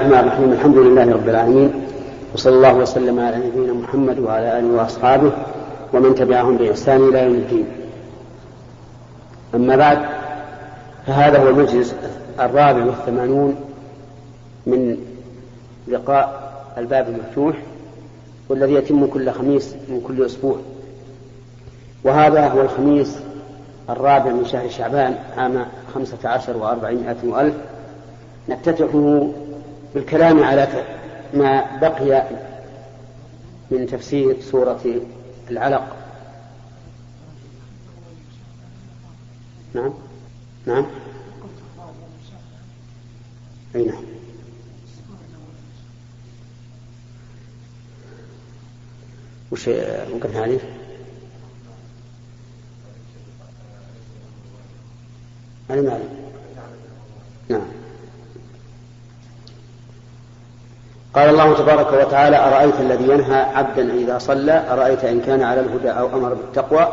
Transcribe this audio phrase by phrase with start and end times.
[0.00, 1.72] الرحمن الرحيم الحمد لله رب العالمين
[2.34, 5.32] وصلى الله وسلم على نبينا محمد وعلى آله وأصحابه
[5.92, 7.66] ومن تبعهم بإحسان إلى يوم الدين.
[9.54, 9.98] أما بعد
[11.06, 11.94] فهذا هو المجلس
[12.40, 13.56] الرابع والثمانون
[14.66, 14.96] من
[15.88, 17.56] لقاء الباب المفتوح
[18.48, 20.56] والذي يتم كل خميس من كل أسبوع.
[22.04, 23.18] وهذا هو الخميس
[23.90, 27.54] الرابع من شهر شعبان عام خمسة عشر وأربعمائة وألف.
[28.48, 29.28] نفتتحه
[29.98, 30.84] بالكلام على
[31.34, 32.28] ما بقي
[33.70, 34.80] من تفسير سورة
[35.50, 35.96] العلق.
[39.74, 39.94] نعم.
[40.66, 40.86] نعم.
[43.74, 44.04] أي نعم.
[49.50, 50.58] وش وقفنا عليه؟
[55.70, 56.27] أنا ما نعم
[61.14, 65.90] قال الله تبارك وتعالى أرأيت الذي ينهى عبدا إذا صلى أرأيت إن كان على الهدى
[65.90, 66.88] أو أمر بالتقوى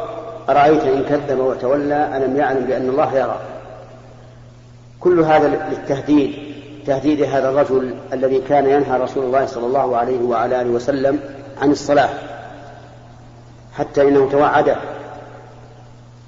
[0.49, 3.39] أرأيت إن كذب وتولى ألم يعلم بأن الله يرى.
[4.99, 6.55] كل هذا للتهديد
[6.87, 11.19] تهديد هذا الرجل الذي كان ينهى رسول الله صلى الله عليه وعلى آله وسلم
[11.61, 12.09] عن الصلاة
[13.73, 14.75] حتى إنه توعده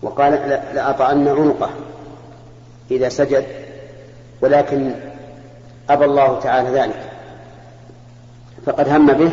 [0.01, 1.69] وقال لأطأن عنقه
[2.91, 3.45] إذا سجد
[4.41, 4.91] ولكن
[5.89, 7.06] أبى الله تعالى ذلك.
[8.67, 9.31] فقد هم به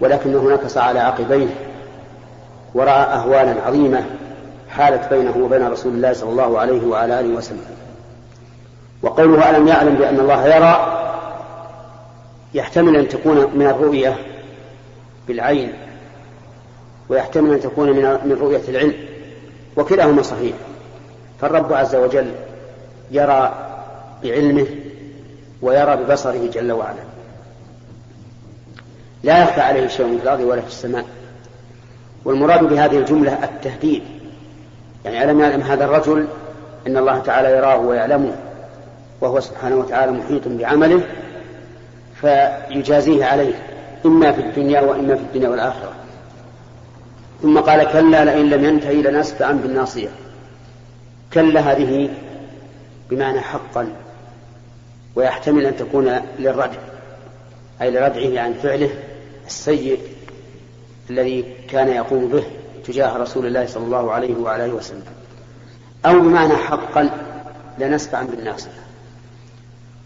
[0.00, 1.46] ولكنه نكص على عقبيه
[2.74, 4.04] ورأى أهوالا عظيمة
[4.70, 7.64] حالت بينه وبين رسول الله صلى الله عليه وعلى آله وسلم.
[9.02, 11.02] وقوله ألم يعلم بأن الله يرى
[12.54, 14.16] يحتمل أن تكون من الرؤية
[15.28, 15.72] بالعين
[17.08, 17.90] ويحتمل أن تكون
[18.24, 18.94] من رؤية العلم
[19.76, 20.54] وكلاهما صحيح.
[21.40, 22.30] فالرب عز وجل
[23.10, 23.54] يرى
[24.22, 24.66] بعلمه
[25.62, 27.15] ويرى ببصره جل وعلا.
[29.26, 31.04] لا يخفى عليه شيء في الأرض ولا في السماء.
[32.24, 34.02] والمراد بهذه الجملة التهديد.
[35.04, 36.26] يعني ألم يعلم هذا الرجل
[36.86, 38.32] أن الله تعالى يراه ويعلمه
[39.20, 41.00] وهو سبحانه وتعالى محيط بعمله
[42.20, 43.54] فيجازيه عليه
[44.06, 45.92] إما في الدنيا وإما في الدنيا والآخرة.
[47.42, 50.08] ثم قال كلا لئن لم ينتهي لنسفعا بالناصية.
[51.32, 52.08] كلا هذه
[53.10, 53.88] بمعنى حقا
[55.16, 56.78] ويحتمل أن تكون للردع
[57.82, 58.90] أي لردعه عن فعله
[59.46, 60.00] السيء
[61.10, 62.44] الذي كان يقوم به
[62.84, 65.04] تجاه رسول الله صلى الله عليه وعلى وسلم.
[66.06, 67.10] أو بمعنى حقا
[67.78, 68.70] لنسفعا بالناصيه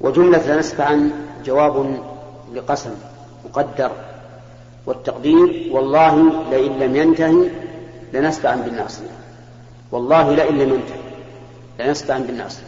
[0.00, 1.10] وجملة لنسفعا
[1.44, 2.00] جواب
[2.54, 2.90] لقسم
[3.44, 3.90] مقدر
[4.86, 7.50] والتقدير والله لئن لم ينتهي
[8.12, 9.10] لنسفعا بالناصيه
[9.92, 11.00] والله لئن لم ينتهي
[11.78, 12.64] لنسفعا بالناصيه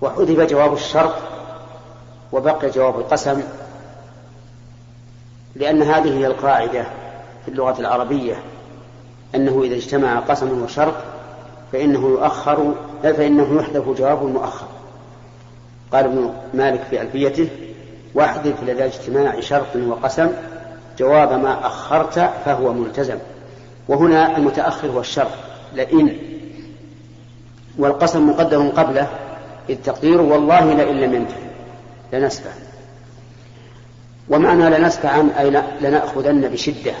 [0.00, 1.14] وحذف جواب الشرط
[2.32, 3.42] وبقي جواب القسم
[5.56, 6.84] لأن هذه هي القاعدة
[7.44, 8.34] في اللغة العربية.
[9.34, 10.94] أنه إذا اجتمع قسم وشرط
[11.72, 14.66] فإنه يؤخر فإنه يحذف جواب مؤخر
[15.92, 17.48] قال ابن مالك في ألفيته
[18.14, 20.28] واحذف لدى اجتماع شرط وقسم
[20.98, 23.18] جواب ما أخرت فهو ملتزم.
[23.88, 25.30] وهنا المتأخر هو الشرط
[25.74, 26.16] لئن.
[27.78, 29.08] والقسم مقدر قبله
[29.68, 31.50] إذ تقدير والله لئن لم ينتهي.
[32.12, 32.50] لنسفع
[34.30, 36.92] ومعنى لنسفعن أي لنأخذن بشدة.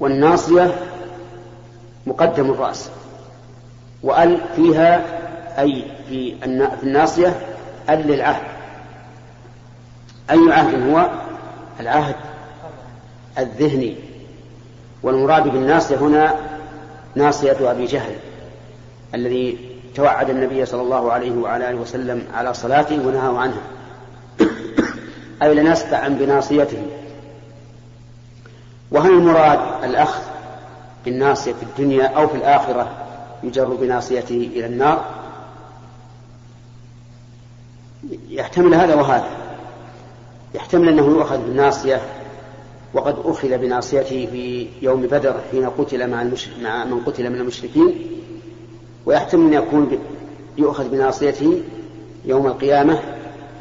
[0.00, 0.74] والناصية
[2.06, 2.90] مقدم الرأس.
[4.02, 5.04] وأل فيها
[5.58, 6.34] أي في
[6.82, 7.40] الناصية
[7.90, 8.46] أل للعهد.
[10.30, 11.10] أي عهد هو؟
[11.80, 12.16] العهد
[13.38, 13.96] الذهني.
[15.02, 16.34] والمراد بالناصية هنا
[17.14, 18.16] ناصية أبي جهل
[19.14, 19.58] الذي
[19.94, 23.75] توعد النبي صلى الله عليه وعلى آله وسلم على صلاته ونهاه عنها
[25.42, 26.82] أي لنسفعا بناصيته.
[28.90, 30.22] وهل المراد الأخذ
[31.04, 32.90] بالناصية في الدنيا أو في الآخرة
[33.42, 35.04] يجر بناصيته إلى النار؟
[38.28, 39.28] يحتمل هذا وهذا.
[40.54, 42.00] يحتمل أنه يؤخذ بالناصية
[42.94, 46.24] وقد أخذ بناصيته في يوم بدر حين قتل مع,
[46.62, 47.94] مع من قتل من المشركين.
[49.06, 49.98] ويحتمل أن يكون
[50.58, 51.62] يؤخذ بناصيته
[52.24, 53.15] يوم القيامة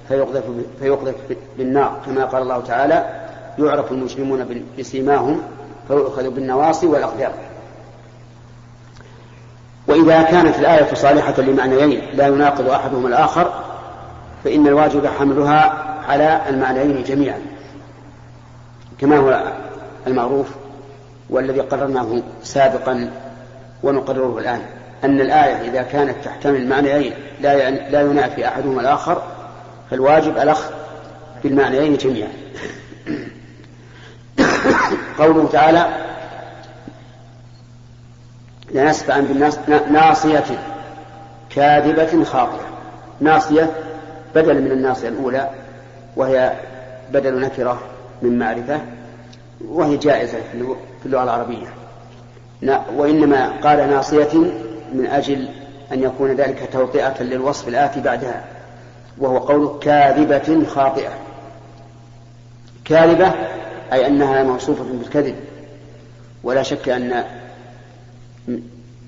[0.09, 0.43] فيقذف,
[0.79, 1.15] فيقذف
[1.57, 3.25] بالنار كما قال الله تعالى
[3.59, 5.41] يعرف المجرمون بسيماهم
[5.87, 7.31] فيؤخذ بالنواصي والأقدام
[9.87, 13.53] وإذا كانت الآية صالحة لمعنيين لا يناقض أحدهما الآخر
[14.43, 17.39] فإن الواجب حملها على المعنيين جميعا
[18.97, 19.53] كما هو
[20.07, 20.47] المعروف
[21.29, 23.11] والذي قررناه سابقا
[23.83, 24.61] ونقرره الآن
[25.03, 29.21] أن الآية إذا كانت تحتمل معنيين لا لا ينافي أحدهما الآخر
[29.91, 30.73] فالواجب الأخذ
[31.43, 32.29] بالمعنيين جميعا.
[35.19, 35.87] قوله تعالى
[38.71, 39.59] لنسفعا بالناس
[39.91, 40.43] ناصية
[41.49, 42.67] كاذبة خاطئة.
[43.21, 43.71] ناصية
[44.35, 45.49] بدل من الناصية الأولى
[46.15, 46.53] وهي
[47.13, 47.81] بدل نكرة
[48.21, 48.81] من معرفة
[49.67, 50.37] وهي جائزة
[51.01, 51.67] في اللغة العربية.
[52.95, 54.37] وإنما قال ناصية
[54.93, 55.49] من أجل
[55.91, 58.54] أن يكون ذلك توطئة للوصف الآتي بعدها.
[59.17, 61.11] وهو قول كاذبة خاطئة.
[62.85, 63.31] كاذبة
[63.93, 65.35] أي أنها موصوفة بالكذب.
[66.43, 67.23] ولا شك أن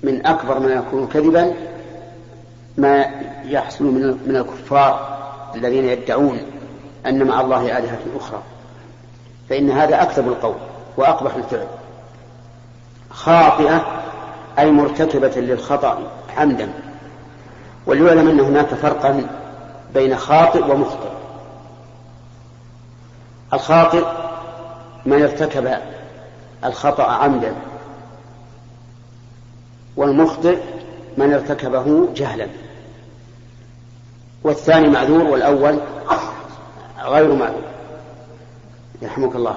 [0.02, 1.54] من أكبر ما يكون كذبا
[2.76, 3.06] ما
[3.44, 3.84] يحصل
[4.26, 5.18] من الكفار
[5.54, 6.40] الذين يدعون
[7.06, 8.42] أن مع الله آلهة أخرى.
[9.48, 10.56] فإن هذا أكذب القول
[10.96, 11.66] وأقبح الفعل.
[13.10, 14.02] خاطئة
[14.58, 15.98] أي مرتكبة للخطأ
[16.36, 16.68] عمدا
[17.86, 19.26] وليعلم أن هناك فرقا
[19.94, 21.08] بين خاطئ ومخطئ.
[23.52, 24.04] الخاطئ
[25.06, 25.78] من ارتكب
[26.64, 27.54] الخطأ عمدا
[29.96, 30.58] والمخطئ
[31.18, 32.46] من ارتكبه جهلا.
[34.44, 35.78] والثاني معذور والأول
[37.04, 37.62] غير معذور.
[39.02, 39.56] يرحمك الله.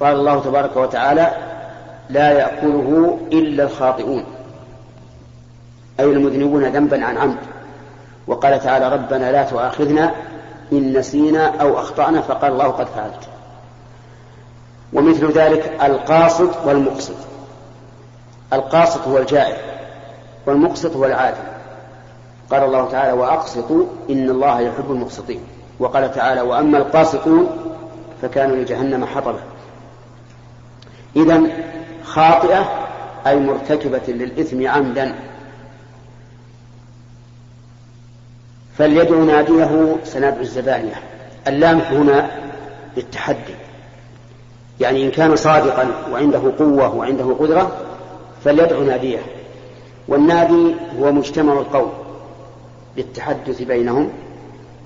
[0.00, 1.36] قال الله تبارك وتعالى
[2.10, 4.24] لا يأكله إلا الخاطئون.
[6.00, 7.38] أي المذنبون ذنبا عن عمد.
[8.28, 10.14] وقال تعالى ربنا لا تؤاخذنا
[10.72, 13.28] إن نسينا أو أخطأنا فقال الله قد فعلت.
[14.92, 17.14] ومثل ذلك القاصد والمقصد.
[18.52, 19.56] القاصد هو الجائر
[20.46, 21.42] والمقسط هو العادل.
[22.50, 25.40] قال الله تعالى وأقسطوا إن الله يحب المقسطين.
[25.78, 27.48] وقال تعالى وأما القاسطون
[28.22, 29.40] فكانوا لجهنم حطبا
[31.16, 31.42] إذا
[32.04, 32.68] خاطئة
[33.26, 35.14] أي مرتكبة للإثم عمدا.
[38.78, 40.94] فليدعو ناديه سنادعو الزبانية.
[41.48, 42.30] اللام هنا
[42.96, 43.54] للتحدي
[44.80, 47.72] يعني إن كان صادقا وعنده قوة وعنده قدرة
[48.44, 49.18] فليدعو ناديه.
[50.08, 51.92] والنادي هو مجتمع القوم
[52.96, 54.10] للتحدث بينهم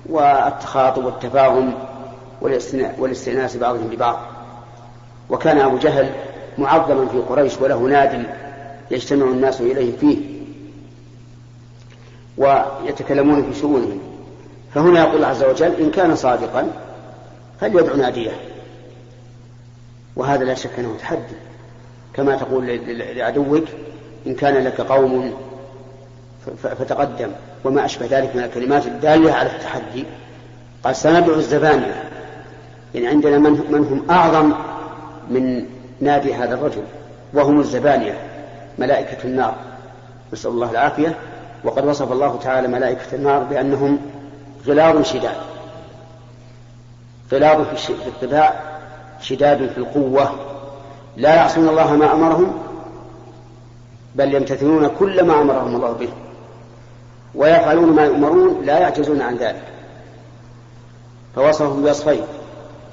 [0.09, 1.73] والتخاطب والتفاهم
[2.99, 4.19] والاستئناس بعضهم ببعض.
[5.29, 6.09] وكان أبو جهل
[6.57, 8.25] معظما في قريش وله ناد
[8.91, 10.17] يجتمع الناس إليه فيه.
[12.37, 13.99] ويتكلمون في شؤونهم.
[14.75, 16.67] فهنا يقول الله عز وجل إن كان صادقا
[17.61, 18.31] فليدعو ناديه.
[20.15, 21.35] وهذا لا شك أنه تحدي.
[22.13, 23.63] كما تقول لعدوك
[24.27, 25.33] إن كان لك قوم
[26.63, 27.31] فتقدم
[27.63, 30.05] وما أشبه ذلك من الكلمات الدالة على التحدي.
[30.83, 32.03] قال سندعو الزبانية
[32.95, 34.53] يعني عندنا من, من هم أعظم
[35.29, 35.65] من
[36.01, 36.83] نادي هذا الرجل
[37.33, 38.17] وهم الزبانية
[38.79, 39.55] ملائكة النار.
[40.33, 41.15] نسأل الله العافية.
[41.63, 43.99] وقد وصف الله تعالى ملائكة النار بأنهم
[44.67, 45.35] غلاظ شداد.
[47.31, 48.53] غلاظ في الطباع
[49.21, 50.31] شداد في القوة.
[51.17, 52.53] لا يعصون الله ما أمرهم
[54.15, 56.09] بل يمتثلون كل ما أمرهم الله به.
[57.35, 59.63] ويفعلون ما يؤمرون لا يعجزون عن ذلك.
[61.35, 62.21] فوصفهم بوصفين.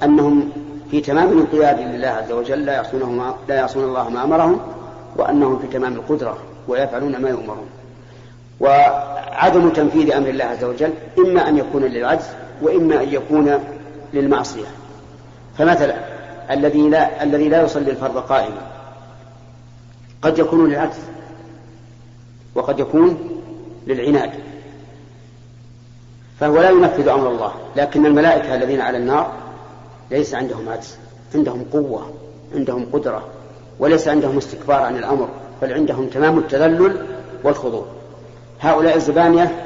[0.03, 0.49] أنهم
[0.91, 4.59] في تمام الانقياد لله عز وجل لا يعصونه ما لا يعصون الله ما أمرهم
[5.15, 6.37] وأنهم في تمام القدرة
[6.67, 7.80] ويفعلون ما يؤمرون.
[8.61, 12.25] وعدم تنفيذ أمر الله عز وجل إما أن يكون للعجز
[12.61, 13.59] وإما أن يكون
[14.13, 14.65] للمعصية.
[15.57, 15.95] فمثلا
[16.51, 18.61] الذي لا الذي لا يصلي الفرض قائما
[20.21, 20.99] قد يكون للعجز
[22.55, 23.17] وقد يكون
[23.87, 24.31] للعناد
[26.39, 27.51] فهو لا ينفذ أمر الله.
[27.75, 29.31] لكن الملائكة الذين على النار
[30.11, 30.97] ليس عندهم عجز
[31.35, 32.11] عندهم قوة
[32.55, 33.27] عندهم قدرة
[33.79, 35.29] وليس عندهم استكبار عن الأمر
[35.61, 37.05] بل عندهم تمام التذلل
[37.43, 38.00] والخضوع.
[38.61, 39.63] هؤلاء الزبانية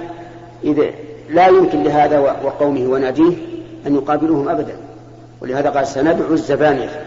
[0.63, 0.91] إذا
[1.29, 3.37] لا يمكن لهذا وقومه وناديه
[3.87, 4.77] أن يقابلوهم أبدا.
[5.41, 7.05] ولهذا قال سندعو الزبانية.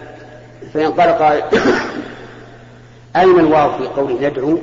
[0.74, 1.42] فان قال
[3.16, 4.58] أين الواو في قوله ندعو؟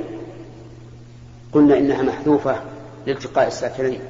[1.52, 2.56] قلنا إنها محذوفة
[3.06, 4.00] لالتقاء الساكنين.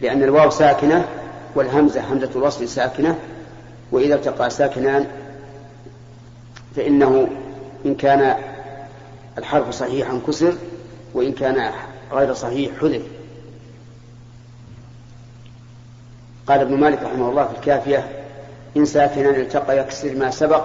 [0.00, 1.04] لأن الواو ساكنة
[1.54, 3.18] والهمزة همزة الوصل ساكنة
[3.92, 5.06] وإذا التقى ساكنان
[6.76, 7.28] فإنه
[7.86, 8.36] إن كان
[9.38, 10.54] الحرف صحيحا كسر
[11.14, 11.70] وإن كان
[12.12, 13.02] غير صحيح حذف.
[16.46, 18.08] قال ابن مالك رحمه الله في الكافية
[18.76, 20.64] إن ساكنان التقى يكسر ما سبق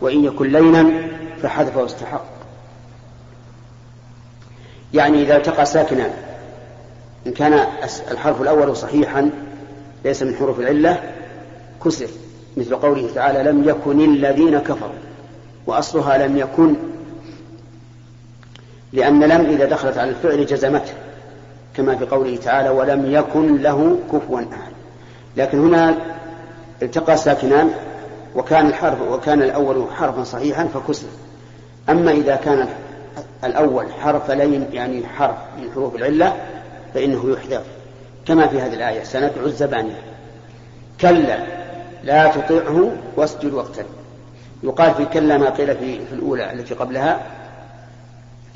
[0.00, 1.08] وإن يكن لينا
[1.42, 2.24] فحذفه استحق
[4.94, 6.10] يعني إذا التقى ساكنان
[7.26, 7.66] إن كان
[8.10, 9.30] الحرف الأول صحيحا
[10.04, 11.12] ليس من حروف العلة
[11.84, 12.08] كسر.
[12.56, 14.98] مثل قوله تعالى لم يكن الذين كفروا.
[15.66, 16.74] وأصلها لم يكن
[18.92, 20.92] لأن لم إذا دخلت على الفعل جزمته
[21.76, 24.72] كما في قوله تعالى ولم يكن له كفوا أحد.
[25.36, 25.94] لكن هنا
[26.82, 27.70] التقى ساكنان
[28.36, 31.06] وكان الحرف وكان الأول حرفا صحيحا فكسر.
[31.88, 32.68] أما إذا كان
[33.44, 36.36] الأول حرف لين يعني حرف من حروف العلة
[36.94, 37.62] فإنه يحذف
[38.26, 40.00] كما في هذه الآية سندعو الزبانية.
[41.00, 41.38] كلا
[42.04, 43.86] لا تطعه واسجد واقترب.
[44.62, 47.20] يقال في كلا ما قيل في, في الأولى التي قبلها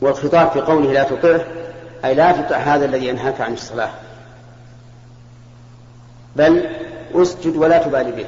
[0.00, 1.44] والخطاب في قوله لا تطعه
[2.04, 3.90] أي لا تطع هذا الذي ينهاك عن الصلاة.
[6.36, 6.66] بل
[7.14, 8.26] اسجد ولا تبالي به.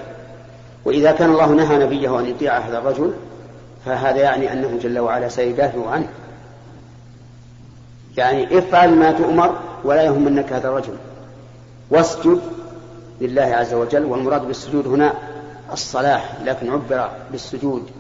[0.85, 3.15] وإذا كان الله نهى نبيه أن يطيع هذا الرجل
[3.85, 6.09] فهذا يعني أنه جل وعلا سيدافع عنه.
[8.17, 10.97] يعني افعل ما تؤمر ولا يهمنك هذا الرجل.
[11.91, 12.41] واسجد
[13.21, 15.15] لله عز وجل والمراد بالسجود هنا
[15.73, 17.91] الصلاة لكن عبر بالسجود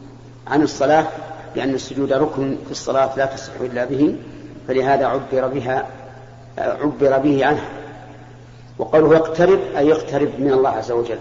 [0.46, 1.06] عن الصلاة
[1.56, 4.16] لأن السجود ركن في الصلاة لا تصح إلا به
[4.68, 5.86] فلهذا عبر بها
[6.58, 7.68] عبر به عنها.
[8.78, 11.18] وقوله اقترب أي اقترب من الله عز وجل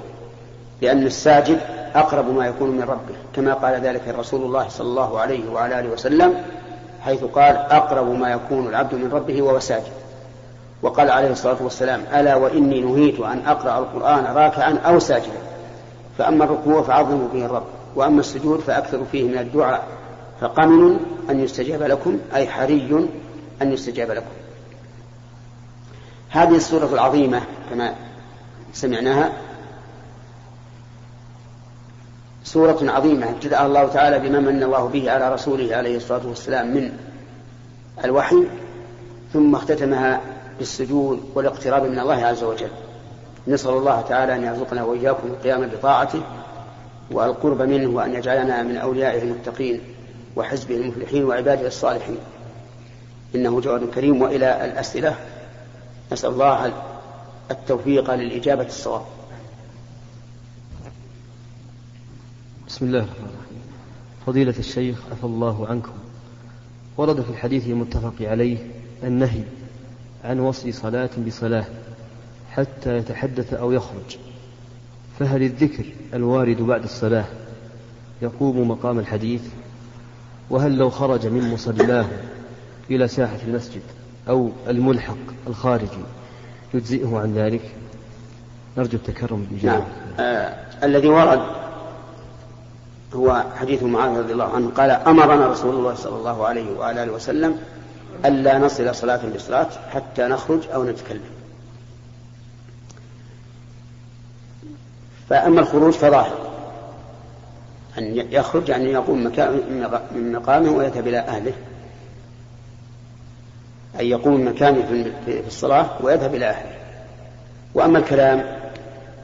[0.81, 1.59] لأن الساجد
[1.95, 5.89] أقرب ما يكون من ربه كما قال ذلك رسول الله صلى الله عليه وعلى آله
[5.89, 6.33] وسلم
[7.01, 9.93] حيث قال أقرب ما يكون العبد من ربه وهو ساجد.
[10.81, 15.39] وقال عليه الصلاة والسلام ألا وإني نهيت أن أقرأ القرآن راكعا أو ساجدا.
[16.17, 17.65] فأما الركوع فعظموا به الرب
[17.95, 19.83] وأما السجود فأكثروا فيه من الدعاء.
[20.41, 20.99] فقمن
[21.29, 23.07] أن يستجاب لكم أي حري
[23.61, 24.31] أن يستجاب لكم.
[26.29, 27.95] هذه السورة العظيمة كما
[28.73, 29.33] سمعناها
[32.43, 36.97] سورة عظيمة ابتدأ الله تعالى بما من الله به على رسوله عليه الصلاة والسلام من
[38.05, 38.43] الوحي
[39.33, 40.21] ثم اختتمها
[40.59, 42.69] بالسجود والاقتراب من الله عز وجل.
[43.47, 46.21] نسأل الله تعالى أن يرزقنا وإياكم القيام بطاعته
[47.11, 49.94] والقرب منه وأن يجعلنا من أوليائه المتقين.
[50.35, 52.17] وحزبه المفلحين وعباده الصالحين.
[53.35, 55.15] إنه جواد كريم وإلى الأسئلة.
[56.11, 56.73] نسأل الله
[57.51, 59.01] التوفيق للإجابة الصواب.
[62.67, 63.61] بسم الله الرحمن الرحيم.
[64.25, 65.93] فضيلة الشيخ عفى الله عنكم.
[66.97, 68.57] ورد في الحديث المتفق عليه
[69.03, 69.43] النهي
[70.23, 71.65] عن وصل صلاة بصلاة
[72.51, 74.17] حتى يتحدث أو يخرج.
[75.19, 77.25] فهل الذكر الوارد بعد الصلاة
[78.21, 79.41] يقوم مقام الحديث؟
[80.49, 82.05] وهل لو خرج من مصلاه
[82.91, 83.81] إلى ساحة المسجد
[84.29, 86.03] أو الملحق الخارجي
[86.73, 87.75] يجزئه عن ذلك؟
[88.77, 89.85] نرجو التكرم بالإجابة نعم.
[90.19, 91.41] آه الذي ورد
[93.13, 97.57] هو حديث معاذ رضي الله عنه قال أمرنا رسول الله صلى الله عليه وآله وسلم
[98.25, 101.21] ألا نصل صلاة بصلاة حتى نخرج أو نتكلم.
[105.29, 106.44] فأما الخروج فظاهر.
[107.97, 109.23] أن يخرج يعني يقوم
[110.15, 111.53] من مقامه ويذهب إلى أهله.
[113.99, 116.75] أن يقوم مكانه في الصلاة ويذهب إلى أهله.
[117.73, 118.43] وأما الكلام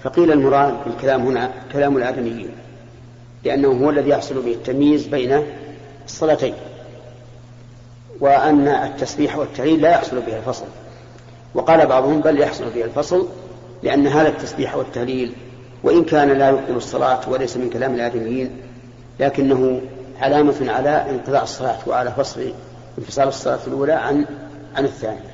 [0.04, 2.52] فقيل المراد بالكلام هنا كلام الآدميين
[3.44, 5.44] لأنه هو الذي يحصل به التمييز بين
[6.06, 6.54] الصلاتين
[8.20, 10.66] وأن التسبيح والتهليل لا يحصل به الفصل.
[11.56, 13.28] وقال بعضهم بل يحصل به الفصل
[13.84, 15.34] لأن هذا التسبيح والتهليل
[15.84, 18.52] وإن كان لا يبطل الصلاة وليس من كلام الآدميين
[19.20, 19.82] لكنه
[20.22, 22.54] علامة على انقضاء الصلاة وعلى فصل
[23.00, 24.26] انفصال الصلاة الأولى عن
[24.76, 25.32] عن الثانية.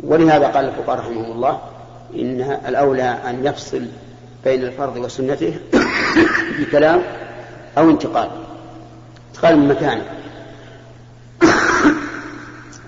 [0.00, 1.60] ولهذا قال الفقهاء رحمهم الله
[2.14, 3.82] إن الأولى أن يفصل
[4.44, 5.54] بين الفرض وسنته
[6.58, 7.02] بكلام
[7.78, 8.28] أو انتقال
[9.28, 10.04] انتقال من مكانه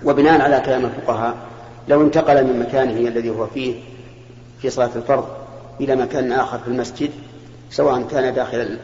[0.05, 1.35] وبناء على كلام الفقهاء
[1.87, 3.75] لو انتقل من مكانه الذي هو فيه
[4.61, 5.40] في صلاة الفرض
[5.81, 7.11] إلى مكان آخر في المسجد
[7.69, 8.79] سواء كان داخل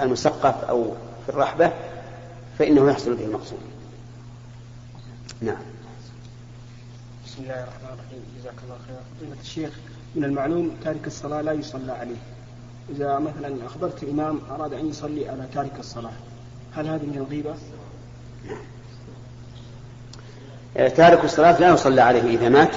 [0.00, 0.84] المسقف أو
[1.26, 1.72] في الرحبة
[2.58, 3.58] فإنه يحصل به المقصود.
[5.40, 5.56] نعم.
[7.26, 8.22] بسم الله الرحمن الرحيم.
[8.40, 9.00] جزاك الله خيرا.
[9.18, 9.70] فضيلة الشيخ
[10.14, 12.16] من المعلوم تارك الصلاة لا يصلى عليه.
[12.90, 16.12] إذا مثلا أخبرت إمام أراد أن يصلي على تارك الصلاة
[16.74, 17.54] هل هذه من الغيبة؟
[20.88, 22.76] تارك الصلاة لا يصلى عليه إذا مات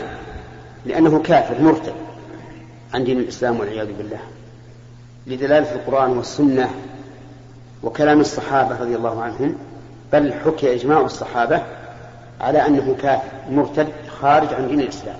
[0.86, 2.05] لأنه كافر مرتد.
[2.94, 4.20] عن دين الإسلام والعياذ بالله
[5.28, 6.70] لدلالة القرآن والسنة
[7.84, 9.56] وكلام الصحابة رضي الله عنهم
[10.14, 11.62] بل حكي إجماع الصحابة
[12.42, 15.18] على أنه كافر مرتد خارج عن دين الإسلام.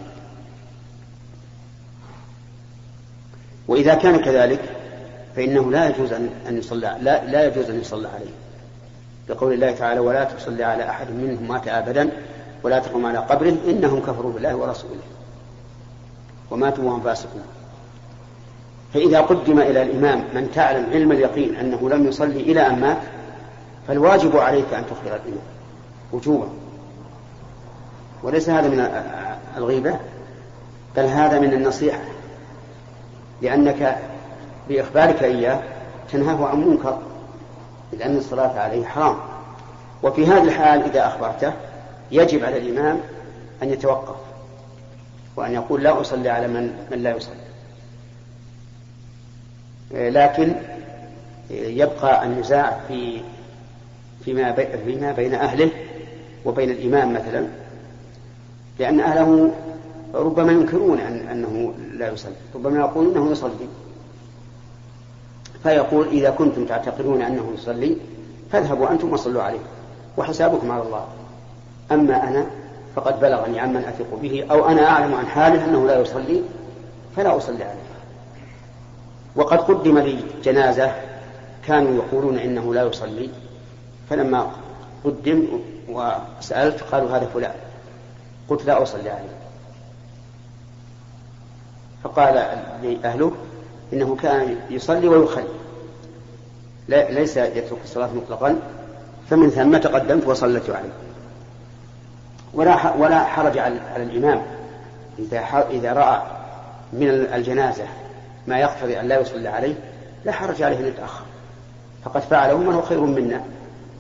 [3.68, 4.60] وإذا كان كذلك
[5.36, 6.14] فإنه لا يجوز
[6.48, 8.32] أن يصلى لا, لا يجوز أن يصلى عليه.
[9.30, 12.10] لقول الله تعالى ولا تصلي على أحد منهم مات أبدا
[12.64, 15.02] ولا تقم على قبره إنهم كفروا بالله ورسوله.
[16.52, 17.44] وماتوا وهم فاسقون.
[18.94, 22.98] فإذا قدم إلى الإمام من تعلم علم اليقين أنه لم يصلي إلى أن مات
[23.88, 25.44] فالواجب عليك أن تخبر الإمام.
[26.14, 26.48] وجوبا.
[28.24, 29.04] وليس هذا من
[29.58, 30.00] الغيبة
[30.98, 32.02] بل هذا من النصيحة.
[33.42, 33.98] لأنك
[34.70, 35.60] بإخبارك إياه
[36.12, 37.00] تنهاه عن منكر
[37.94, 39.16] لأن الصلاة عليه حرام.
[40.04, 41.54] وفي هذه الحال إذا أخبرته
[42.12, 43.00] يجب على الإمام
[43.64, 44.16] أن يتوقف.
[45.36, 47.46] وأن يقول لا أصلي على من, من لا يصلي.
[49.92, 50.56] لكن
[51.52, 53.22] يبقى النزاع في
[54.26, 54.52] فيما
[54.86, 55.72] فيما بين أهله
[56.46, 57.48] وبين الإمام مثلا
[58.80, 59.52] لأن أهله
[60.14, 63.68] ربما ينكرون أن أنه لا يصلي ربما يقولون أنه يصلي.
[65.64, 67.98] فيقول إذا كنتم تعتقدون أنه يصلي
[68.52, 69.60] فاذهبوا أنتم وصلوا عليه
[70.18, 71.08] وحسابكم على الله.
[71.92, 72.46] أما أنا
[72.96, 76.42] فقد بلغني عمن أثق به أو أنا أعلم عن حاله أنه لا يصلي
[77.16, 77.86] فلا أصلي عليه.
[79.36, 80.92] وقد قدم لي جنازة
[81.68, 83.30] كانوا يقولون إنه لا يصلي
[84.10, 84.52] فلما
[85.04, 85.48] قدم
[85.90, 87.56] وسألت قالوا هذا فلان
[88.50, 89.36] قلت لا أصلي عليه.
[92.04, 92.34] فقال
[92.84, 93.32] لأهله
[93.94, 95.46] إنه كان يصلي ويخلي
[96.90, 98.60] ليس يترك الصلاة مطلقا
[99.30, 101.05] فمن ثم تقدمت وصلت عليه.
[102.56, 104.42] ولا ولا حرج على الإمام
[105.20, 106.22] إذا إذا رأى
[106.94, 107.84] من الجنازة
[108.48, 109.74] ما يقتضي أن لا يصلي عليه
[110.26, 111.26] لا حرج عليه أن يتأخر.
[112.06, 113.42] فقد فعله من هو خير منا.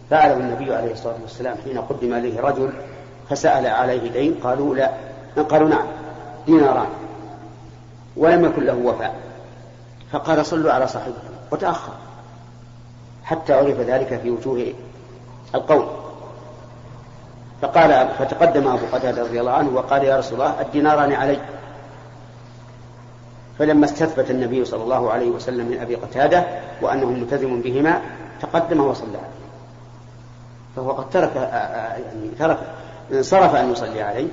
[0.10, 2.74] فعله النبي عليه الصلاة والسلام حين قدم إليه رجل
[3.30, 4.92] فسأل عليه دين قالوا لا.
[5.50, 5.88] قالوا نعم
[6.46, 6.88] ديناران.
[8.18, 9.16] ولم يكن له وفاء.
[10.12, 11.20] فقال صلوا على صاحبكم.
[11.52, 11.94] وتأخر.
[13.24, 14.74] حتى عرف ذلك في وجوه
[15.56, 16.05] القوم.
[17.62, 21.40] فقال فتقدم أبو قتادة رضي الله عنه وقال يا رسول الله الديناران علي.
[23.60, 26.46] فلما استثبت النبي صلى الله عليه وسلم من أبي قتادة
[26.82, 28.02] وأنه ملتزم بهما
[28.42, 29.18] تقدم وصلى.
[29.18, 29.46] عليه
[30.76, 32.60] فهو قد ترك يعني ترك
[33.12, 34.28] انصرف أن يصلي عليه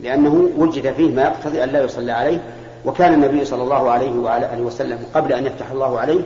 [0.00, 2.38] لأنه وجد فيه ما يقتضي أن لا يصلى عليه.
[2.84, 6.20] وكان النبي صلى الله عليه وعلى آله وسلم قبل أن يفتح الله عليه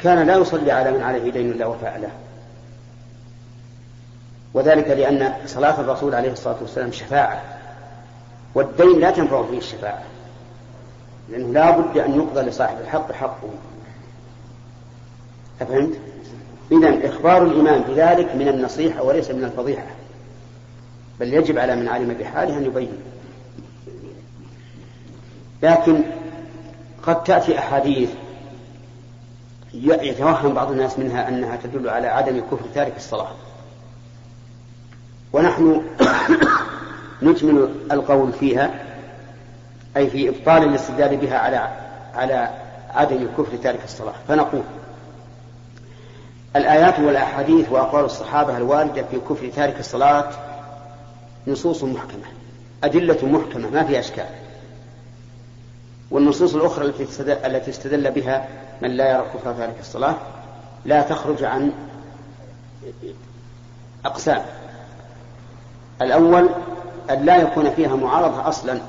[0.00, 2.10] كان لا يصلي على من عليه دين لا وفاء له.
[4.54, 7.42] وذلك لأن صلاة الرسول عليه الصلاة والسلام شفاعة
[8.54, 10.02] والدين لا تنفع فيه الشفاعة
[11.28, 13.48] لأنه لا بد أن يقضى لصاحب الحق حقه.
[15.60, 15.96] أفهمت؟
[16.72, 19.86] إذا إخبار الإمام بذلك من النصيحة وليس من الفضيحة
[21.20, 22.98] بل يجب على من علم بحاله أن يبين.
[25.62, 26.02] لكن
[27.02, 28.10] قد تأتي أحاديث
[29.74, 33.32] يتوهم بعض الناس منها أنها تدل على عدم كفر تارك الصلاة.
[35.32, 35.82] ونحن
[37.22, 38.70] نجمل القول فيها
[39.96, 41.68] أي في إبطال الاستدلال بها على
[42.14, 42.50] على
[42.90, 44.14] عدم كفر تارك الصلاة.
[44.28, 44.62] فنقول
[46.56, 50.30] الآيات والأحاديث وأقوال الصحابة الواردة في كفر تارك الصلاة
[51.46, 52.24] نصوص محكمة
[52.84, 54.26] أدلة محكمة ما فيها أشكال.
[56.10, 58.48] والنصوص الأخرى التي التي استدل بها
[58.82, 60.16] من لا يرى كفر تارك الصلاة
[60.84, 61.72] لا تخرج عن
[64.04, 64.42] أقسام.
[66.02, 66.48] الأول
[67.10, 68.80] أن لا يكون فيها معارضة أصلا.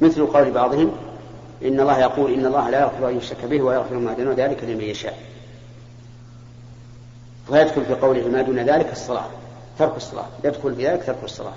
[0.00, 0.92] مثل قول بعضهم
[1.64, 4.80] إن الله يقول إن الله لا يغفر أن يشرك به ويغفر ما دون ذلك لمن
[4.80, 5.18] يشاء.
[7.48, 9.26] ويدخل في قوله ما دون ذلك الصلاة
[9.78, 10.26] ترك الصلاة.
[10.44, 11.54] يدخل في ذلك ترك الصلاة.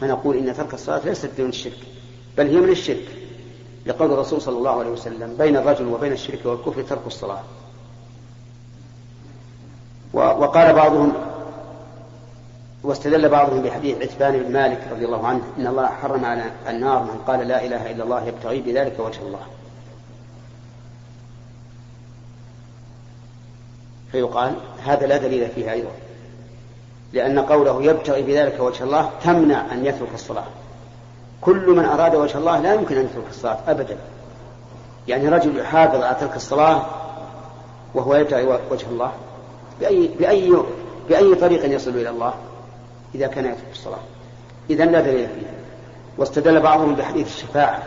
[0.00, 1.78] فنقول إن ترك الصلاة ليست دون الشرك
[2.38, 3.08] بل هي من الشرك.
[3.86, 7.42] لقول الرسول صلى الله عليه وسلم بين الرجل وبين الشرك والكفر ترك الصلاة.
[10.12, 11.12] وقال بعضهم
[12.84, 17.20] واستدل بعضهم بحديث عتبان بن مالك رضي الله عنه إن الله حرم على النار من
[17.26, 19.40] قال لا إله إلا الله يبتغي بذلك وجه الله.
[24.12, 25.90] فيقال هذا لا دليل فيه أيضا.
[27.12, 30.46] لأن قوله يبتغي بذلك وجه الله تمنع أن يترك الصلاة.
[31.40, 33.96] كل من أراد وجه الله لا يمكن أن يترك الصلاة ابدا.
[35.08, 36.86] يعني رجل يحافظ على ترك الصلاة
[37.94, 39.12] وهو يبتغي وجه الله
[39.80, 40.56] باي باي
[41.08, 42.34] بأي طريق يصل إلى الله؟
[43.14, 43.98] إذا كان يترك الصلاة.
[44.70, 45.50] إذا لا دليل فيها.
[46.18, 47.82] واستدل بعضهم بحديث الشفاعة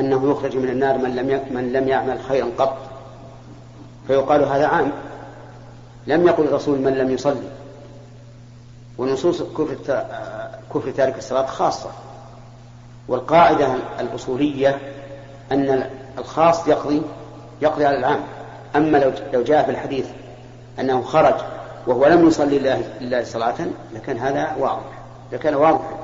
[0.00, 2.76] أنه يخرج من النار من لم من لم يعمل خيرا قط.
[4.06, 4.92] فيقال هذا عام.
[6.06, 7.50] لم يقل الرسول من لم يصلي.
[8.98, 9.76] ونصوص كفر
[10.74, 11.90] كفر تارك الصلاة خاصة.
[13.08, 14.78] والقاعدة الأصولية
[15.52, 17.02] أن الخاص يقضي
[17.62, 18.20] يقضي على العام.
[18.76, 20.06] أما لو لو جاء في الحديث
[20.80, 21.34] أنه خرج
[21.86, 23.54] وهو لم يصلي لله, صلاة
[23.94, 25.02] لكان هذا واضح.
[25.32, 25.98] لكان واضحا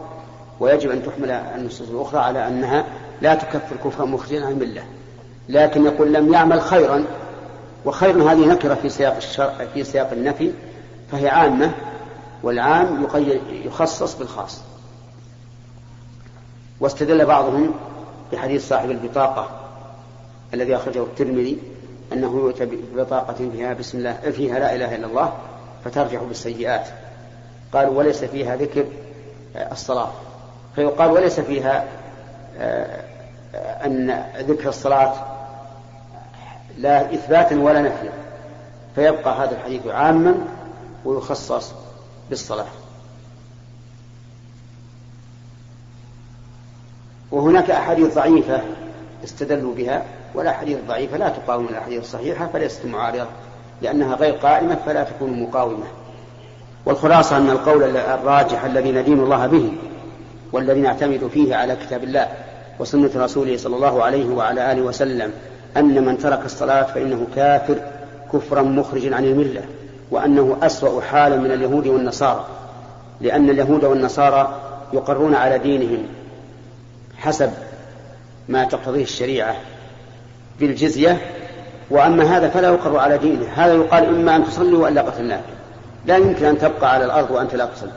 [0.60, 2.84] ويجب أن تحمل النصوص الأخرى على أنها
[3.22, 4.82] لا تكفر كفرا مخرجا عن الملة
[5.48, 7.04] لكن يقول لم يعمل خيرا
[7.84, 10.52] وخير هذه نكرة في سياق الشرع في سياق النفي
[11.12, 11.72] فهي عامة
[12.42, 14.60] والعام يقيد يخصص بالخاص.
[16.80, 17.74] واستدل بعضهم
[18.32, 19.48] بحديث صاحب البطاقة
[20.54, 21.58] الذي أخرجه الترمذي
[22.12, 25.32] أنه يؤتى ببطاقة فيها بسم الله فيها لا إله إلا الله
[25.88, 26.86] فترجح بالسيئات.
[27.72, 28.84] قالوا وليس فيها ذكر
[29.72, 30.10] الصلاة.
[30.74, 31.84] فيقال وليس فيها
[32.58, 33.04] آه،
[33.84, 35.14] أن ذكر الصلاة
[36.78, 38.12] لا إثباتا ولا نفيا
[38.94, 40.34] فيبقى هذا الحديث عاما
[41.04, 41.72] ويخصص
[42.30, 42.66] بالصلاة.
[47.30, 48.62] وهناك أحاديث ضعيفة
[49.24, 53.28] استدلوا بها والأحاديث الضعيفة لا تقاوم الأحاديث الصحيحة فليست معارضة.
[53.82, 55.84] لأنها غير قائمة فلا تكون مقاومة.
[56.86, 59.72] والخلاصة أن القول الراجح الذي ندين الله به
[60.52, 62.28] والذي نعتمد فيه على كتاب الله
[62.78, 65.32] وسنة رسوله صلى الله عليه وعلى آله وسلم
[65.76, 67.78] أن من ترك الصلاة فإنه كافر
[68.32, 69.62] كفرا مخرجا عن الملة
[70.10, 72.46] وأنه أسوأ حالا من اليهود والنصارى.
[73.20, 74.60] لأن اليهود والنصارى
[74.92, 76.06] يقرون على دينهم
[77.16, 77.50] حسب
[78.48, 79.56] ما تقتضيه الشريعة
[80.60, 81.20] بالجزية
[81.90, 83.46] وأما هذا فلا يقر على دينه.
[83.54, 85.44] هذا يقال إما أن تصلي وإلا قتلناك
[86.06, 87.92] لا يمكن أن تبقى على الأرض وأنت لا تصلي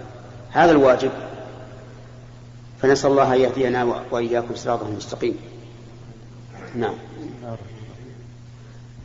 [0.51, 1.11] هذا الواجب.
[2.81, 5.35] فنسأل الله أن يهدينا وإياكم صراطه المستقيم.
[6.75, 6.93] نعم.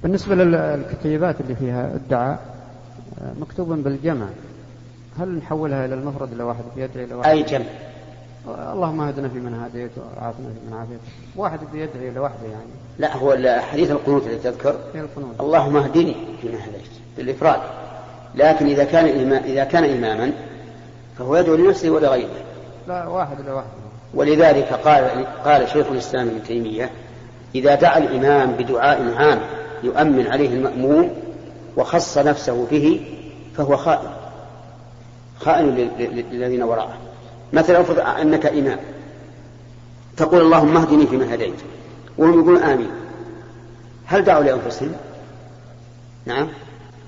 [0.03, 2.38] بالنسبة للكتيبات اللي فيها الدعاء
[3.40, 4.27] مكتوب بالجمع.
[5.18, 7.64] هل نحولها إلى المفرد إلى واحد بيدعي إلى واحد؟ أي جمع.
[8.48, 10.98] اللهم اهدنا فيمن هديت وعافنا فيمن عافيت.
[11.37, 12.70] واحد بيدعي لوحده يعني.
[12.98, 14.76] لا هو حديث القنوت اللي تذكر.
[14.94, 15.40] القنوت.
[15.40, 17.61] اللهم اهدني فيمن هديت بالإفراد.
[18.35, 20.32] لكن إذا كان إذا كان إماما
[21.18, 22.28] فهو يدعو لنفسه ولغيره.
[22.88, 26.90] لا واحد لوحده ولذلك قال قال شيخ الإسلام ابن تيمية
[27.54, 29.40] إذا دعا الإمام بدعاء عام
[29.82, 31.11] يؤمن عليه المأموم
[31.76, 33.00] وخص نفسه به
[33.56, 34.11] فهو خائن.
[35.40, 35.90] خائن
[36.32, 37.06] للذين وراءه.
[37.52, 38.78] مثلا أفرض أنك إمام.
[40.16, 41.54] تقول اللهم اهدني فيمن هديت.
[42.18, 42.90] وهم يقولون آمين.
[44.06, 44.92] هل دعوا لأنفسهم؟
[46.26, 46.48] نعم.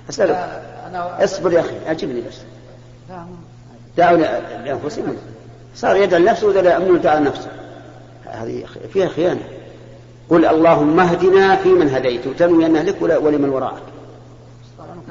[0.09, 0.63] أسألك.
[0.93, 2.37] اصبر يا أخي أجبني بس.
[3.97, 5.17] دعوا لأنفسهم.
[5.75, 7.51] صار يدعو لنفسه ولا يامن دعا لنفسه
[8.25, 9.43] هذه فيها خيانة.
[10.29, 12.27] قل اللهم اهدنا فيمن هديت.
[12.27, 13.83] وتنوي أن اهلك ولمن وراءك.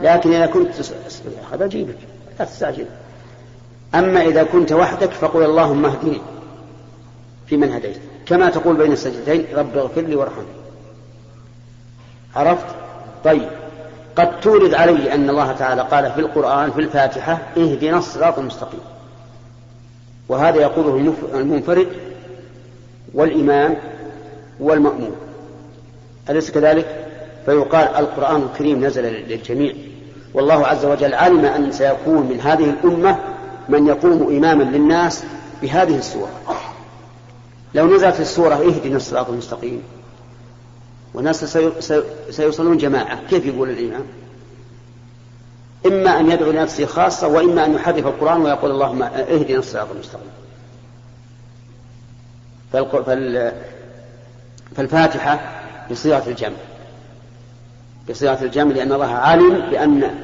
[0.01, 1.99] لكن إذا كنت أصبر يا أخي بجيبك
[2.39, 2.87] لا تستعجل.
[3.95, 6.21] أما إذا كنت وحدك فقل اللهم اهدني
[7.47, 7.97] في من هديت.
[8.27, 10.47] كما تقول بين السجدتين رب اغفر لي وارحمني.
[12.37, 12.67] عرفت؟
[13.25, 13.49] طيب.
[14.17, 18.81] قد تورد علي أن الله تعالى قال في القرآن في الفاتحة اهدنا الصراط المستقيم.
[20.29, 21.89] وهذا يقوله المنفرد
[23.15, 23.77] والإمام
[24.61, 25.17] والمأموم.
[26.31, 27.07] أليس كذلك؟
[27.47, 29.73] فيقال القرآن الكريم نزل للجميع.
[30.35, 33.19] والله عز وجل علم أن سيكون من هذه الأمة
[33.69, 35.25] من يقوم إماما للناس
[35.63, 36.31] بهذه السورة.
[37.75, 39.83] لو نزلت السورة اهدنا الصراط المستقيم.
[41.15, 41.59] والناس
[42.31, 43.21] سيصلون جماعة.
[43.31, 44.05] كيف يقول الإمام؟
[45.87, 50.31] إما أن يدعو لنفسه خاصة وإما أن يحرف القرآن ويقول اللهم اهدنا الصراط المستقيم.
[54.77, 55.41] فالفاتحة
[55.91, 56.57] بصيغة الجمع.
[58.11, 60.15] بصيغة الجمع لأن الله علم بأن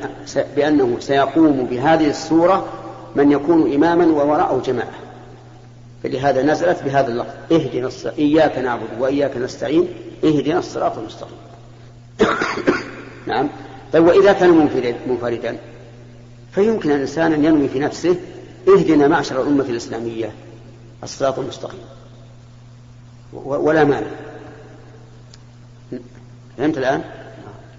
[0.56, 2.68] بأنه سيقوم بهذه السورة
[3.16, 4.94] من يكون إماما ووراءه جماعة.
[6.02, 9.88] فلهذا نزلت بهذا اللفظ اهدنا الصراط إياك نعبد وإياك نستعين
[10.24, 11.36] اهدنا الصراط المستقيم.
[13.26, 13.48] نعم.
[13.92, 14.50] طيب وإذا كان
[15.06, 15.58] منفردا
[16.52, 18.16] فيمكن الإنسان أن ينوي في نفسه
[18.68, 20.32] اهدنا معشر الأمة الإسلامية
[21.02, 21.80] الصراط المستقيم.
[23.44, 24.06] ولا مانع.
[26.58, 27.02] فهمت الآن؟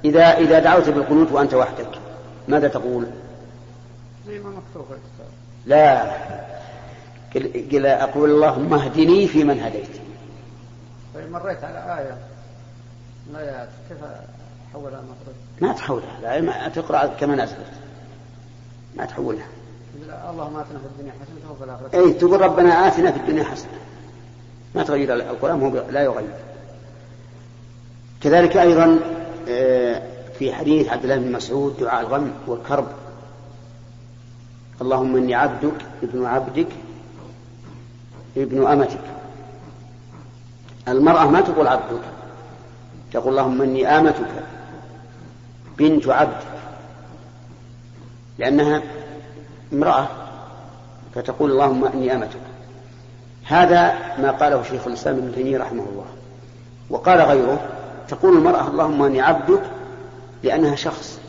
[0.06, 1.90] إذا إذا دعوت بالقنوت وأنت وحدك
[2.48, 3.06] ماذا تقول؟
[4.28, 4.86] زي ما مكتوب
[5.66, 6.12] لا.
[7.72, 9.88] قل أقول اللهم اهدني في من هديت.
[11.16, 12.18] طيب مريت على آية.
[13.40, 13.98] آيات كيف
[14.72, 16.20] أحولها مخرج؟ ما تحولها.
[16.22, 17.72] لا ما تقرأ كما نزلت
[18.96, 19.48] ما تحولها.
[20.30, 23.80] اللهم آتنا في الدنيا حسنة وفي الآخرة أي تقول ربنا آتنا في الدنيا حسنة.
[24.76, 26.36] ما تغير القرآن هو لا يغير.
[28.22, 29.00] كذلك أيضا
[29.50, 30.02] آه،
[30.40, 32.88] في حديث عبد الله بن مسعود دعاء الغم والكرب.
[34.82, 36.68] اللهم إني عبدك ابن عبدك
[38.38, 39.00] ابن أمتك.
[40.88, 42.02] المرأة ما تقول عبدك
[43.14, 44.44] تقول اللهم إني آمتك
[45.78, 46.48] بنت عبدك
[48.38, 48.82] لأنها
[49.74, 50.08] امرأة
[51.16, 52.40] فتقول اللهم إني أمتك.
[53.46, 56.06] هذا ما قاله شيخ الإسلام ابن تيمية رحمه الله.
[56.90, 57.60] وقال غيره
[58.08, 59.62] تقول المرأة اللهم إني عبدك
[60.44, 61.20] لأنها شخص.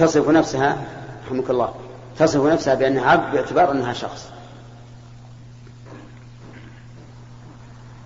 [0.00, 0.78] فتصف نفسها
[1.26, 1.74] رحمك الله
[2.18, 4.30] تصف نفسها بأنها عبد باعتبار أنها شخص.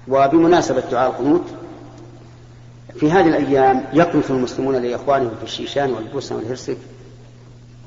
[0.08, 1.44] وبمناسبة دعاء القنوت
[3.00, 6.76] في هذه الأيام يقنط المسلمون لإخوانهم في الشيشان والبوسنة والهرسك.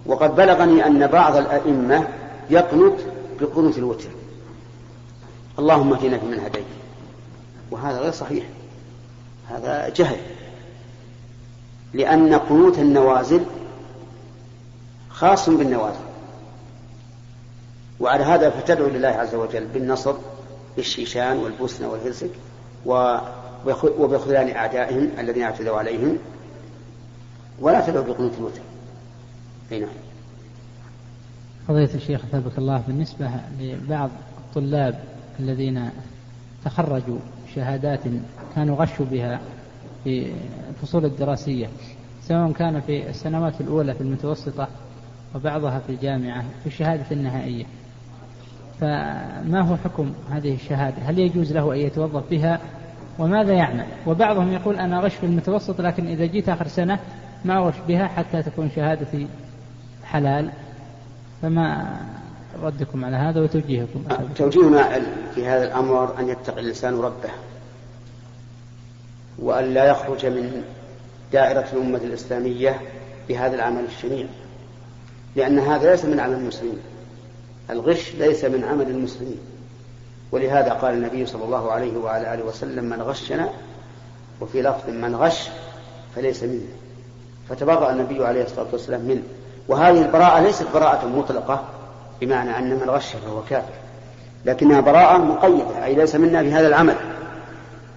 [0.05, 2.07] وقد بلغني أن بعض الأئمة
[2.49, 2.93] يقنط
[3.41, 4.09] بقنوت الوتر.
[5.59, 6.65] اللهم اهدنا فيمن هديت.
[7.71, 8.45] وهذا غير صحيح.
[9.49, 10.17] هذا جهل.
[11.93, 13.45] لأن قنوت النوازل
[15.17, 15.99] خاص بالنوازل
[17.99, 20.15] وعلى هذا فتدعو لله عز وجل بالنصر
[20.75, 22.29] بالشيشان والبوسنة والهرسك
[23.99, 26.17] وبخذلان أعدائهم الذين اعتدوا عليهم.
[27.59, 28.61] ولا تدعو بقنوت الوتر
[29.71, 29.89] أي نعم.
[31.67, 34.99] فضيلة الشيخ أثابك الله بالنسبة لبعض الطلاب
[35.39, 35.89] الذين
[36.65, 37.19] تخرجوا
[37.55, 37.99] شهادات
[38.55, 39.39] كانوا غشوا بها
[40.03, 40.33] في
[40.69, 41.69] الفصول الدراسية
[42.27, 44.67] سواء كان في السنوات الأولى في المتوسطة
[45.35, 47.65] وبعضها في الجامعة في الشهادة النهائية.
[48.81, 52.59] فما هو حكم هذه الشهادة؟ هل يجوز له أن يتوظف بها؟
[53.19, 56.99] وماذا يعمل؟ وبعضهم يقول أنا غش في المتوسط لكن إذا جيت آخر سنة
[57.45, 59.27] ما أغش بها حتى تكون شهادتي
[60.03, 60.49] حلال.
[61.41, 61.97] فما
[62.61, 64.03] ردكم على هذا وتوجيهكم؟
[64.35, 65.01] توجيهنا
[65.35, 67.29] في هذا الأمر أن يتقي الإنسان ربه
[69.39, 70.63] وأن لا يخرج من
[71.33, 72.81] دائرة الأمة الإسلامية
[73.29, 74.27] بهذا العمل الشنيع.
[75.37, 76.79] لأن هذا ليس من عمل المسلمين.
[77.69, 79.37] الغش ليس من عمل المسلمين.
[80.31, 83.49] ولهذا قال النبي صلى الله عليه وعلى آله وسلم من غشنا
[84.41, 85.49] وفي لفظ من غش
[86.15, 86.61] فليس منا
[87.49, 89.23] فتبرأ النبي عليه الصلاة والسلام منه.
[89.67, 91.63] وهذه البراءة ليست براءة مطلقة
[92.21, 93.73] بمعنى أن من غش فهو كافر.
[94.45, 96.95] لكنها براءة مقيدة أي ليس منا في هذا العمل.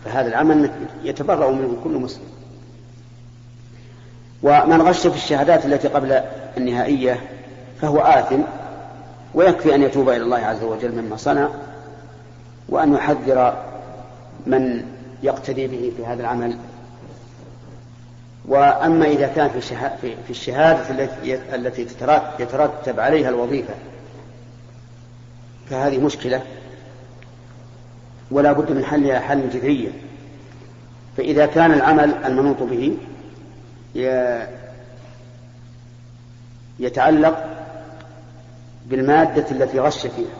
[0.05, 0.71] فهذا العمل
[1.05, 2.40] يتبرأ منه كل مسلم.
[4.43, 6.21] ومن غش في الشهادات التي قبل
[6.57, 7.21] النهائية
[7.81, 8.41] فهو آثم
[9.35, 11.49] ويكفي أن يتوب إلى الله عز وجل مما صنع
[12.69, 13.65] وأن يحذر
[14.47, 14.85] من
[15.23, 16.57] يقتدي به في هذا العمل.
[18.49, 19.61] وأما إذا كان في,
[20.25, 21.09] في الشهادة
[21.55, 21.87] التي
[22.39, 23.75] يترتب عليها الوظيفة
[25.71, 26.43] فهذه مشكلة
[28.31, 29.93] ولا بد من حلها حلا جذريا.
[31.17, 32.97] فإذا كان العمل المنوط به
[36.79, 37.45] يتعلق
[38.87, 40.39] بالمادة التي غش فيها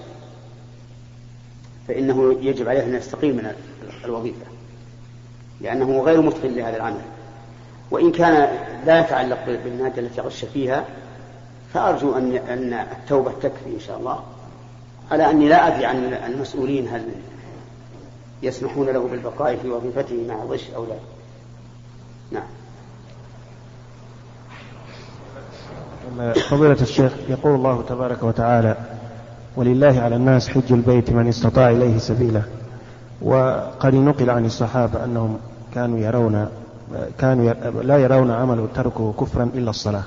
[1.89, 3.53] فإنه يجب عليه أن يستقيل من
[4.05, 4.47] الوظيفة
[5.61, 7.01] لأنه غير متقن لهذا العمل.
[7.91, 8.49] وإن كان
[8.87, 10.85] لا يتعلق بالمادة التي غش فيها
[11.75, 14.23] فأرجو أن أن التوبة تكفي إن شاء الله
[15.11, 17.09] على أني لا أدري عن المسؤولين هل
[18.43, 20.97] يسمحون له بالبقاء في وظيفته مع الغش أو لا.
[22.31, 22.49] نعم.
[26.51, 28.77] فضيلة الشيخ يقول الله تبارك وتعالى
[29.57, 32.43] ولله على الناس حج البيت من استطاع إليه سبيلا
[33.23, 35.39] وقد نقل عن الصحابة أنهم
[35.75, 36.49] كانوا يرون
[37.19, 40.03] كانوا لا يرون عمل تركه كفرا إلا الصلاة.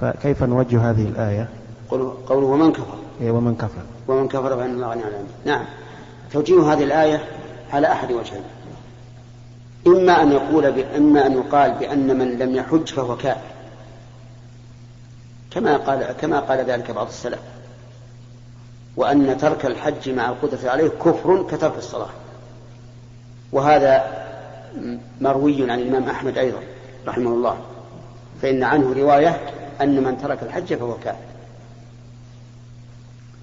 [0.00, 1.48] فكيف نوجه هذه الآية؟
[1.90, 2.94] قوله ومن كفر.
[3.20, 3.82] إيه ومن كفر.
[4.08, 5.10] ومن كفر فإن الله غني عن
[5.44, 5.64] نعم.
[6.32, 7.20] توجيه هذه الآية
[7.72, 8.42] على أحد وجهين.
[9.86, 10.64] إما أن يقول.
[10.96, 13.55] إما أن يقال بأن من لم يحج فهو كافر.
[15.50, 17.38] كما قال كما قال ذلك بعض السلف.
[18.96, 22.10] وأن ترك الحج مع القدرة عليه كفر كترك الصلاة.
[23.52, 24.04] وهذا
[25.20, 26.58] مروي عن الإمام أحمد أيضا
[27.06, 27.56] رحمه الله.
[28.42, 29.40] فإن عنه رواية
[29.80, 31.18] أن من ترك الحج فهو كافر.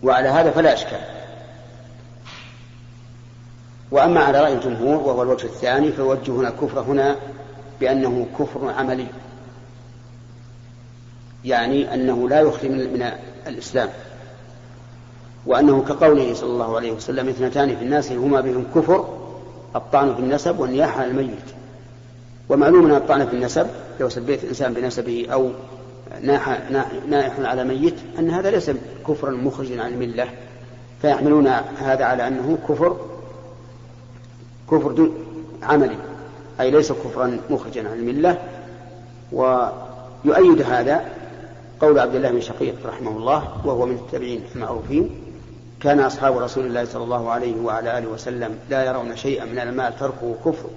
[0.03, 1.01] وعلى هذا فلا إشكال.
[3.91, 7.15] وأما على رأي الجمهور وهو الوجه الثاني فوجهنا الكفر هنا
[7.79, 9.07] بأنه كفر عملي.
[11.45, 13.11] يعني أنه لا يخرج من
[13.47, 13.89] الإسلام.
[15.45, 19.07] وأنه كقوله صلى الله عليه وسلم اثنتان في الناس هما بهم كفر
[19.75, 21.53] الطعن في النسب والنياحة على الميت.
[22.49, 23.67] ومعلوم أن الطعن في النسب
[23.99, 25.51] لو سبيت الإنسان بنسبه أو
[26.21, 26.59] ناح
[27.09, 28.71] نائح على ميت أن هذا ليس
[29.07, 30.27] كفرا مخرجا عن الملة.
[31.01, 32.97] فيحملون هذا على أنه كفر
[34.71, 35.13] كفر دون
[35.63, 35.97] عملي
[36.59, 38.37] أي ليس كفرا مخرجا عن الملة.
[39.31, 41.05] ويؤيد هذا
[41.83, 45.09] قول عبد الله بن شقيق رحمه الله وهو من التابعين المعروفين
[45.81, 49.99] كان أصحاب رسول الله صلى الله عليه وعلى آله وسلم لا يرون شيئا من المال
[49.99, 50.69] تركه كفر